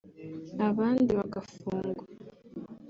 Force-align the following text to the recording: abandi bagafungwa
abandi 0.67 1.09
bagafungwa 1.19 2.03